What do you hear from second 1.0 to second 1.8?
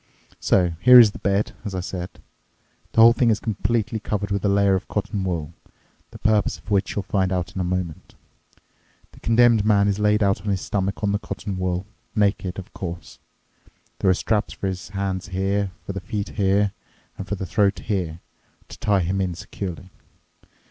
the bed, as I